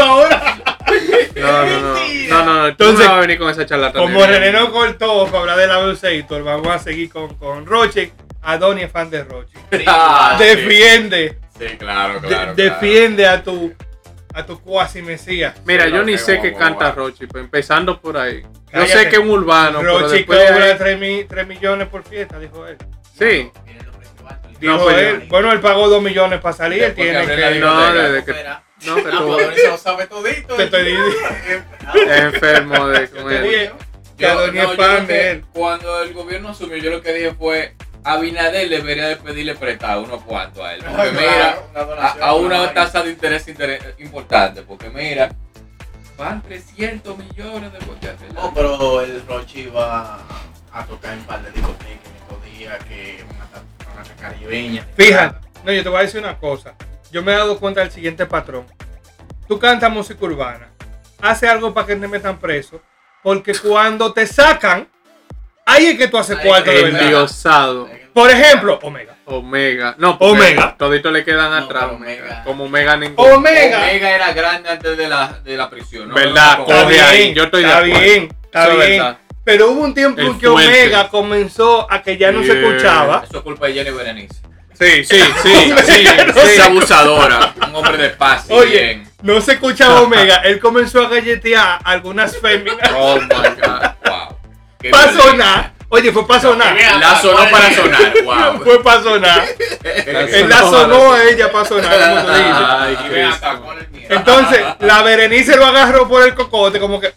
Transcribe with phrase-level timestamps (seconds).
[0.00, 0.56] ahora.
[1.34, 1.96] No, no, no.
[2.28, 2.62] No, no, no.
[2.62, 5.58] Tú Entonces, no vas a venir con esa charla Como René no cortó para hablar
[5.58, 8.12] de la Abusator, vamos a seguir con, con Roche.
[8.42, 9.52] Adoni es fan de Roche.
[9.86, 12.54] Ah, Defiende, Sí, claro, de- claro.
[12.54, 13.72] defiende a tu
[14.34, 15.54] a tu cuasi mesías.
[15.64, 16.92] Mira, Sí, yo no, ni sé qué canta.
[16.92, 18.42] Rochi, pues empezando por ahí.
[18.72, 22.38] Yo sé que es un urbano, de cobra ahí- 3, mi- 3 millones por fiesta,
[22.38, 22.76] dijo él.
[23.18, 23.50] Sí.
[24.60, 25.26] Dijo No, pues, él.
[25.28, 27.18] Bueno, él pagó 2 millones para salir, él tiene que.
[27.26, 28.62] biblioteca, No, desde que- espera.
[28.84, 30.54] No, Ah, tú Adonis se lo sabe todito.
[30.54, 30.96] Te estoy
[32.08, 33.70] enfermo de que
[34.18, 35.44] Yo, no, es yo que-.
[35.52, 40.22] Cuando el gobierno asumió, yo lo que dije fue Abinader debería de pedirle prestado unos
[40.22, 40.84] cuantos a él.
[40.84, 44.62] Porque mira, a, a una tasa de interés, interés importante.
[44.62, 45.30] Porque mira,
[46.16, 48.32] van 300 millones de billetes.
[48.34, 50.20] No, pero el Rochi iba
[50.72, 54.86] a tocar en par de discotecas en estos días, que una, una caribeña.
[54.96, 56.74] Fíjate, no, yo te voy a decir una cosa.
[57.10, 58.66] Yo me he dado cuenta del siguiente patrón.
[59.48, 60.68] Tú cantas música urbana,
[61.20, 62.80] hace algo para que te metan preso,
[63.22, 64.88] porque cuando te sacan,
[65.64, 66.82] ahí es que tú haces cuarto de es.
[66.84, 67.02] verdad.
[67.02, 67.88] Endiosado.
[68.12, 69.14] Por ejemplo, Omega.
[69.26, 69.94] Omega.
[69.98, 70.74] No, Omega.
[70.78, 71.84] Toditos le quedan No, atrás.
[71.92, 72.42] Omega.
[72.44, 73.34] Como Omega ninguno.
[73.36, 73.78] Omega.
[73.78, 76.08] Omega era grande antes de la, de la prisión.
[76.08, 76.14] ¿no?
[76.14, 76.58] ¿Verdad?
[76.58, 78.00] No, Está Coge ahí, bien, yo estoy de está acuerdo.
[78.00, 78.90] bien, está Eso bien.
[78.90, 79.18] verdad.
[79.44, 80.48] Pero hubo un tiempo en que.
[80.48, 83.22] Omega comenzó a que ya no se escuchaba.
[83.28, 84.40] Eso es culpa de Jenny Berenice.
[84.78, 86.06] Sí, sí, sí, sí, sí.
[86.52, 87.54] Es abusadora.
[87.68, 88.46] Un hombre de paz.
[88.48, 89.10] y Oye, bien.
[89.22, 90.36] no se escuchaba Omega.
[90.44, 92.90] Él comenzó a galletear a algunas féminas.
[92.94, 93.90] Oh my god.
[94.04, 94.36] Wow.
[94.80, 95.30] Qué Para violento.
[95.30, 95.72] sonar.
[95.88, 96.76] Oye, fue para sonar.
[96.98, 98.12] La sonó para sonar.
[98.24, 98.64] Wow.
[98.64, 99.44] Fue para sonar.
[99.84, 102.54] Él la sonó a ella para sonar, como tú dices.
[102.56, 103.46] Ay, Y ven Cristo.
[103.46, 104.14] acá, ¿cuál es el miedo?
[104.16, 107.14] Entonces, la Berenice lo agarró por el cocote, como que.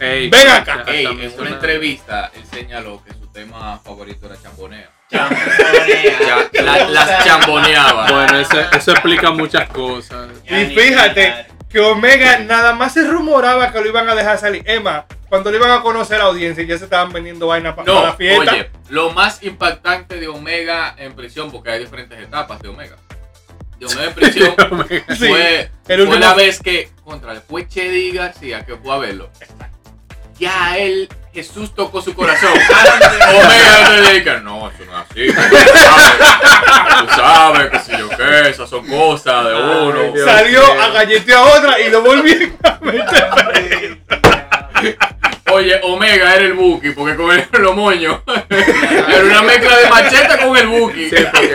[0.00, 0.82] Ey, Ven acá.
[0.86, 4.88] Ey, en una entrevista, él señaló que su tema favorito era chamboneo.
[5.10, 6.48] Chambonea.
[6.52, 8.10] Ya, la- las chamboneaba.
[8.10, 10.28] Bueno, eso, eso explica muchas cosas.
[10.48, 14.62] Ya Y fíjate que Omega nada más se rumoraba que lo iban a dejar salir.
[14.66, 17.92] Emma, cuando lo iban a conocer a la audiencia, ya se estaban vendiendo vainas para
[17.92, 18.52] No, la fiesta.
[18.52, 22.96] oye, lo más impactante de Omega en prisión, porque hay diferentes etapas de Omega.
[23.78, 24.54] De Omega en prisión
[25.08, 28.94] Sí, fue, el fue último- la vez que, contra el fue Chedi García, que fue
[28.94, 29.30] a verlo.
[30.38, 32.50] Ya él, Jesús tocó su corazón.
[33.34, 34.40] Omega te dedica.
[34.40, 35.26] No, eso no es así.
[35.26, 40.14] Tú sabes que si yo qué, esas son cosas de uno.
[40.24, 43.98] Salió a galletear a otra y lo volvieron a meter.
[45.52, 48.18] Oye, Omega era el Buki, porque con él los moños.
[48.48, 51.10] Era una mezcla de machete con el Buki.
[51.10, 51.54] Sí, porque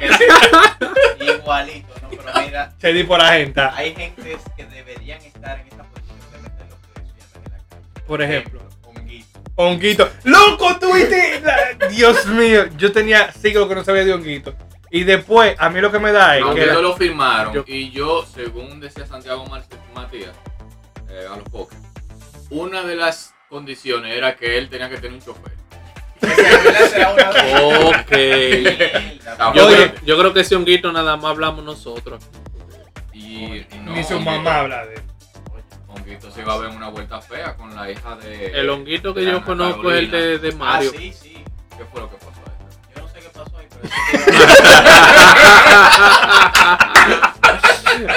[0.00, 1.24] que.
[1.32, 2.08] Igualito, ¿no?
[2.10, 3.60] Pero mira, Se di por la gente.
[3.72, 8.04] hay gentes que deberían estar en esta posición de meter los andar en la calle.
[8.04, 8.71] Por ejemplo.
[9.56, 10.08] Honguito.
[10.24, 11.40] ¡Loco, tuviste!
[11.40, 14.54] la- Dios mío, yo tenía siglos que no sabía de Honguito.
[14.90, 16.66] Y después, a mí lo que me da es Aunque que.
[16.66, 19.44] la- no lo firmaron Yo- y yo, según decía Santiago
[19.94, 20.34] Matías,
[21.10, 21.76] eh, a los pocos,
[22.50, 25.52] una de las condiciones era que él tenía que tener un chofer.
[27.62, 28.12] Ok.
[29.54, 32.22] Yo creo, yo creo que ese honguito nada más hablamos nosotros.
[33.12, 35.02] Y no, Ni su mamá habla de él.
[36.14, 38.46] Honguito se iba a ver una vuelta fea con la hija de.
[38.58, 40.90] El honguito que yo Ana conozco es el de, de Ah, Mario.
[40.92, 41.44] sí, sí.
[41.76, 42.94] ¿Qué fue lo que pasó ahí?
[42.94, 43.88] Yo no sé qué pasó ahí, pero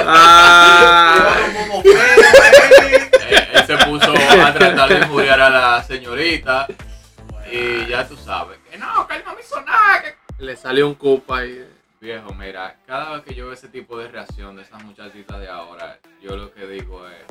[0.07, 1.35] Ah,
[1.83, 6.67] él, él se puso a tratar de injuriar a la señorita
[7.51, 8.57] y ya tú sabes.
[8.69, 10.01] Que no, que él no me hizo nada.
[10.01, 11.66] que- le salió un cupa ahí.
[12.01, 15.50] Viejo, mira, cada vez que yo veo ese tipo de reacción de esas muchachitas de
[15.50, 17.23] ahora, yo lo que digo es,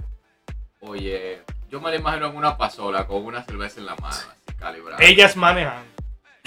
[0.87, 4.57] oye, yo me la imagino en una pasola con una cerveza en la mano, así
[4.59, 5.03] calibrada.
[5.05, 5.85] Ellas manejan.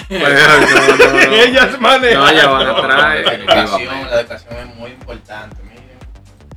[0.10, 1.34] Bueno, no, no, no.
[1.34, 2.20] Ellas manejan.
[2.20, 2.98] No, ya van No, atrás.
[3.00, 5.84] La educación, la educación es muy importante, miren.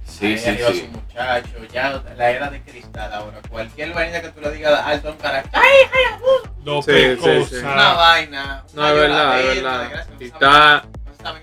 [0.05, 0.81] Sí, Ahí sí, arriba sí.
[0.81, 3.41] su muchacho, ya la era de cristal ahora.
[3.49, 5.61] Cualquier vaina que tú le digas alto a un carácter,
[6.59, 7.49] Dos Sí, sí, cosas.
[7.49, 7.57] sí.
[7.57, 8.65] una vaina.
[8.75, 10.07] No, una es verdad, es verdad.
[10.11, 11.00] no Y está, no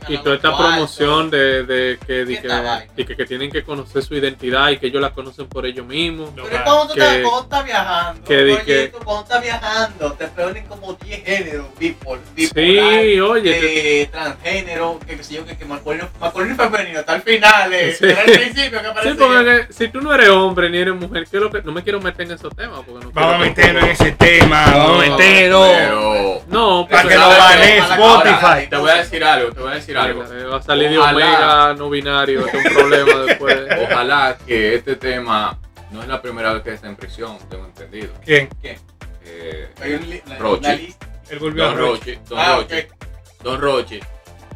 [0.08, 0.68] y toda esta cuartos.
[0.98, 2.48] promoción de, de que, de ¿Qué que,
[2.96, 5.86] de que, que tienen que conocer su identidad y que ellos la conocen por ellos
[5.86, 6.32] mismos.
[6.36, 10.28] Pero es cuando tú que- estás, viajando, que di oye, tú cuando estás viajando, te
[10.28, 15.66] ponen como 10 géneros, bipol, Sí, oye, eh, transgénero, que qué sé yo, que, que
[15.66, 18.06] masculino, masculino y femenino, hasta el final, eh, Sí.
[18.06, 19.12] era el principio que aparece.
[19.14, 21.62] Sí, porque que- si tú no eres hombre ni eres mujer, ¿qué es lo que.?
[21.62, 22.80] No me quiero meter en esos temas.
[22.86, 24.66] Porque no Vamos a meternos en ese tema.
[24.68, 25.68] Vamos a No, meternos.
[25.78, 28.68] Pero, No, Para que lo Spotify.
[28.70, 30.24] te voy a decir algo, te voy a decir algo.
[30.24, 30.98] Mira, Va a salir de.
[31.00, 33.68] Omega no binario, es un problema después.
[33.92, 35.58] Ojalá que este tema
[35.92, 38.10] no es la primera vez que está en prisión, tengo entendido.
[38.26, 38.50] ¿Quién?
[39.24, 40.60] Eh, Hay un li- la- Rochi.
[40.66, 41.08] una lista.
[41.30, 42.16] El volvió a Don Roche.
[42.16, 42.88] Roche, Don Ah, Roche,
[43.44, 44.00] Don Roche.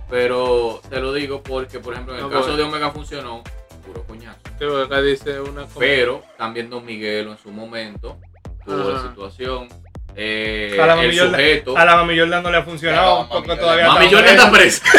[0.09, 2.57] Pero te lo digo porque, por ejemplo, en el No, caso bueno.
[2.57, 3.43] de Omega funcionó
[3.85, 4.39] puro coñazo.
[4.59, 5.75] Sí, porque acá dice una cosa.
[5.79, 8.17] Pero también Don Miguelo en su momento
[8.65, 9.69] tuvo la situación.
[10.15, 11.77] Eh, A la Mami el sujeto.
[11.77, 14.51] A la Mami Jordan no le ha funcionado No, porque Mami todavía Mami Jordan está
[14.51, 14.83] presa.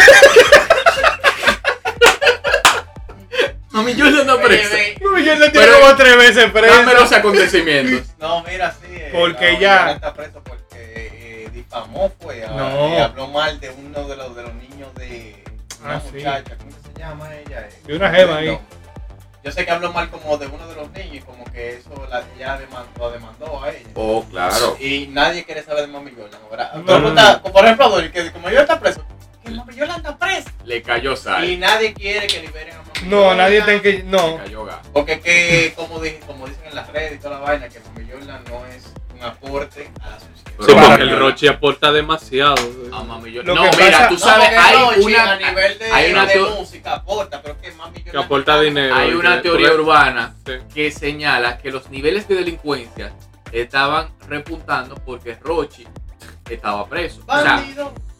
[3.70, 4.76] Mami Jordan está presa.
[5.02, 6.92] Mami Jordan tiene Pero- como tres veces Dame presa.
[6.94, 8.08] los acontecimientos.
[8.18, 8.86] No, mira, sí.
[8.92, 12.44] eh, Porque ya- está preso porque eh, difamó, fue.
[12.44, 12.88] a- No.
[12.94, 15.42] eh, habló mal de uno de los, de los niños de
[15.82, 16.16] una Ah, sí.
[16.16, 16.56] muchacha.
[16.56, 17.68] ¿Cómo que se llama ella?
[17.68, 18.46] Eh, De una jeva ahí.
[18.48, 18.60] no.
[19.44, 21.90] Yo sé que habló mal como de uno de los niños y como que eso
[22.08, 23.88] la, ya demandó, demandó a ella.
[23.94, 24.76] Oh, claro.
[24.78, 27.06] Y nadie quiere saber de Mami Jordan, ¿verdad?
[27.08, 29.04] Está- Por ejemplo, Adol, que como yo está preso,
[29.44, 30.52] que Mami Jordan está presa.
[30.64, 31.58] Le cayó Y sal.
[31.60, 33.92] nadie quiere que liberen a Mami No, nadie tiene que.
[33.94, 34.36] Le No.
[34.36, 34.78] cayó gas.
[34.92, 38.08] Porque que, como, dije, como dicen en las redes y toda la vaina, que Mami
[38.12, 40.31] Jordan no es un aporte a la sociedad.
[40.60, 42.54] Sí, Pero porque el Rochi aporta demasiado.
[42.92, 43.30] A Mami.
[43.30, 45.84] Lo No, que mira, pasa- tú No, sabes, porque hay Rochi, una, a nivel de,
[45.92, 48.94] hay una de música aporta, pero que Mami Jordan Que aporta no- dinero.
[48.94, 50.52] hay una porque- teoría urbana Sí.
[50.74, 53.12] que señala que los niveles de delincuencia
[53.50, 55.86] estaban repuntando porque Rochi
[56.54, 57.22] estaba preso.
[57.26, 57.64] O sea,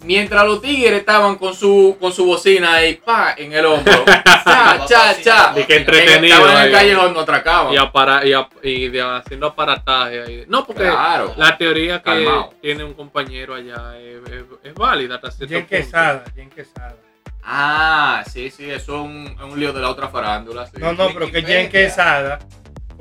[0.04, 4.04] mientras los tigres estaban con su con su bocina ahí, pa, en el hombro,
[4.44, 6.36] cha, cha, cha, Y que en- entretenido.
[6.36, 7.72] estaban en el callejón, no atracaban.
[7.72, 10.44] Y, apara- y, ap- y de- haciendo aparataje ahí.
[10.48, 11.32] No, porque Claro.
[11.36, 12.52] la teoría que Calmao.
[12.60, 15.76] tiene un compañero allá es, es- es válida hasta cierto Jen punto.
[15.76, 16.24] Quesada.
[16.34, 16.96] Jen Quesada.
[17.44, 20.66] Ah, sí, sí, eso es un, un lío de la otra farándula.
[20.66, 20.72] sí.
[20.78, 21.68] No, no, pero que Jen.
[21.70, 22.38] Quesada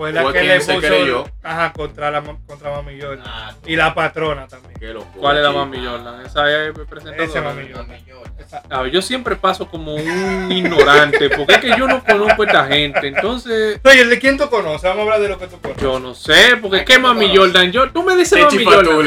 [0.02, 0.80] fue la Fue que le puso.
[0.80, 1.26] creyó.
[1.44, 3.24] Ajá, contra, la, contra Mami Jordan.
[3.24, 4.74] Ah, Y la patrona también.
[4.80, 5.52] Qué locura, ¿Cuál es la.
[5.52, 6.26] Mami Jordan?
[6.26, 7.24] Esa es presentadora.
[7.24, 8.92] Esa Mami Jordan.
[8.92, 13.08] Yo siempre paso como un ignorante, porque es que yo no conozco a esta gente,
[13.08, 14.82] entonces Oye, ¿de quién tú conoces?
[14.84, 15.84] Vamos a hablar de lo que tú conoces.
[15.84, 17.54] yo no sé, porque es que Ay, ¿cómo Mami conoces?
[17.54, 19.06] Jordan, yo, tú me dices Mami Jordan,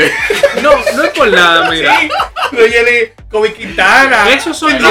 [0.63, 4.31] no, no es por nada, mira, Sí, oye, de Kobe Quintana.
[4.31, 4.89] esos son yo,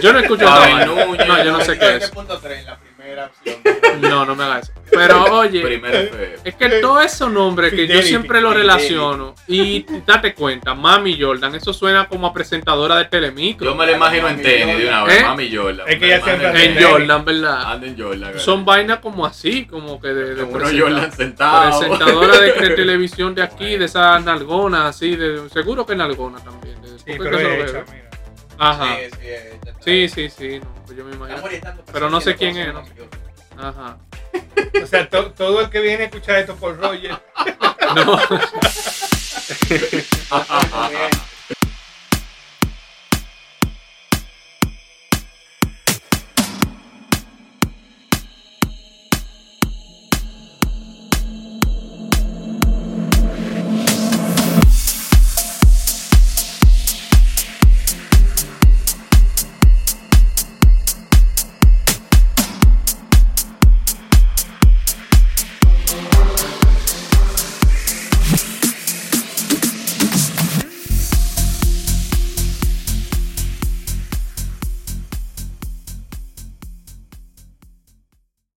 [0.00, 0.44] yo no escucho.
[0.48, 1.28] Núñez.
[1.28, 3.56] no, yo no sé qué es, 7.3, la primera opción.
[3.98, 5.80] No, no me hagas eso, pero oye.
[6.44, 8.72] Es que todos esos nombres que yo siempre los Fidelity.
[8.78, 13.64] relaciono y date cuenta, Mami Jordan, eso suena como a presentadora de Telemicro.
[13.70, 15.24] Yo me lo imagino en Mami tenis de una vez, ¿Eh?
[15.24, 15.88] Mami Jordan.
[15.88, 16.90] Es que Me ella lo siempre imagino hace En.
[16.90, 17.72] Jordan, ¿verdad?
[17.72, 18.20] Anda en Jordan.
[18.20, 18.40] ¿verdad?
[18.40, 21.78] Son vainas como así, como que de, de Como presenta- Jordan sentado.
[21.80, 26.80] presentadora de, de televisión de aquí, de esas nalgonas así, de, seguro que nalgona también.
[26.82, 27.64] de- Sí, pero lo veo.
[27.64, 28.10] hecha, mira.
[28.58, 28.96] Ajá.
[28.96, 29.28] Sí, sí.
[29.80, 31.40] Sí, sí, sí, no, pues yo me imagino.
[31.92, 32.68] Pero no sé quién es.
[33.58, 33.96] Ajá.
[34.82, 37.18] O sea, to- todo el que viene a escuchar esto por Roger.
[37.94, 38.18] No.